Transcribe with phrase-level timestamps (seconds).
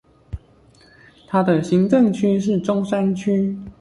[1.27, 3.55] 他的行政區是中山區